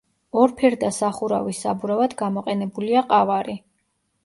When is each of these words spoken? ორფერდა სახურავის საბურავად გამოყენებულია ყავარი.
ორფერდა 0.43 0.89
სახურავის 0.99 1.59
საბურავად 1.67 2.17
გამოყენებულია 2.23 3.07
ყავარი. 3.15 3.59